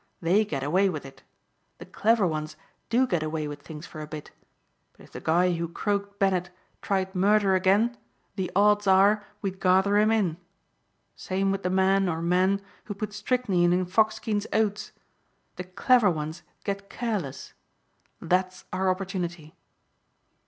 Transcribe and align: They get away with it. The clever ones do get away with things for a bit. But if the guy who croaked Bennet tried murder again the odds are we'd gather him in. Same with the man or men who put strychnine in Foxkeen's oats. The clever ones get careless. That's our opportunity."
They 0.19 0.43
get 0.45 0.63
away 0.63 0.89
with 0.89 1.05
it. 1.05 1.21
The 1.77 1.85
clever 1.85 2.25
ones 2.25 2.55
do 2.89 3.05
get 3.05 3.21
away 3.21 3.47
with 3.47 3.61
things 3.61 3.85
for 3.85 4.01
a 4.01 4.07
bit. 4.07 4.31
But 4.93 5.03
if 5.03 5.11
the 5.11 5.19
guy 5.21 5.53
who 5.53 5.67
croaked 5.69 6.17
Bennet 6.17 6.49
tried 6.81 7.13
murder 7.13 7.53
again 7.53 7.95
the 8.35 8.49
odds 8.55 8.87
are 8.87 9.23
we'd 9.43 9.59
gather 9.59 9.99
him 9.99 10.09
in. 10.11 10.37
Same 11.15 11.51
with 11.51 11.61
the 11.61 11.69
man 11.69 12.09
or 12.09 12.19
men 12.23 12.63
who 12.85 12.95
put 12.95 13.13
strychnine 13.13 13.71
in 13.73 13.85
Foxkeen's 13.85 14.47
oats. 14.51 14.91
The 15.57 15.65
clever 15.65 16.09
ones 16.09 16.41
get 16.63 16.89
careless. 16.89 17.53
That's 18.19 18.65
our 18.73 18.89
opportunity." 18.89 19.53